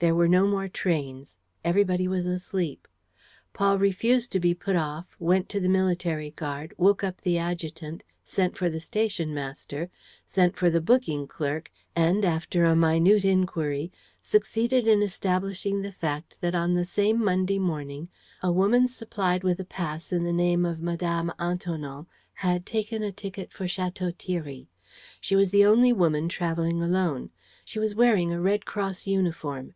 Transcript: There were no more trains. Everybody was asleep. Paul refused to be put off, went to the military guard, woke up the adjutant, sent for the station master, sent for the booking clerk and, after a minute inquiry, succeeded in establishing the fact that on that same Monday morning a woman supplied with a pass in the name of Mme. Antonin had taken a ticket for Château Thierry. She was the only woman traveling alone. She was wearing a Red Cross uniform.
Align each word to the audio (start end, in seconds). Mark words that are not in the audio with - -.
There 0.00 0.14
were 0.14 0.28
no 0.28 0.46
more 0.46 0.66
trains. 0.66 1.36
Everybody 1.62 2.08
was 2.08 2.24
asleep. 2.24 2.88
Paul 3.52 3.78
refused 3.78 4.32
to 4.32 4.40
be 4.40 4.54
put 4.54 4.74
off, 4.74 5.14
went 5.18 5.50
to 5.50 5.60
the 5.60 5.68
military 5.68 6.30
guard, 6.30 6.72
woke 6.78 7.04
up 7.04 7.20
the 7.20 7.36
adjutant, 7.36 8.02
sent 8.24 8.56
for 8.56 8.70
the 8.70 8.80
station 8.80 9.34
master, 9.34 9.90
sent 10.26 10.56
for 10.56 10.70
the 10.70 10.80
booking 10.80 11.26
clerk 11.26 11.70
and, 11.94 12.24
after 12.24 12.64
a 12.64 12.74
minute 12.74 13.26
inquiry, 13.26 13.92
succeeded 14.22 14.86
in 14.88 15.02
establishing 15.02 15.82
the 15.82 15.92
fact 15.92 16.38
that 16.40 16.54
on 16.54 16.72
that 16.72 16.86
same 16.86 17.22
Monday 17.22 17.58
morning 17.58 18.08
a 18.42 18.50
woman 18.50 18.88
supplied 18.88 19.44
with 19.44 19.60
a 19.60 19.66
pass 19.66 20.12
in 20.12 20.24
the 20.24 20.32
name 20.32 20.64
of 20.64 20.80
Mme. 20.80 21.28
Antonin 21.38 22.06
had 22.32 22.64
taken 22.64 23.02
a 23.02 23.12
ticket 23.12 23.52
for 23.52 23.64
Château 23.66 24.16
Thierry. 24.16 24.66
She 25.20 25.36
was 25.36 25.50
the 25.50 25.66
only 25.66 25.92
woman 25.92 26.30
traveling 26.30 26.82
alone. 26.82 27.28
She 27.66 27.78
was 27.78 27.94
wearing 27.94 28.32
a 28.32 28.40
Red 28.40 28.64
Cross 28.64 29.06
uniform. 29.06 29.74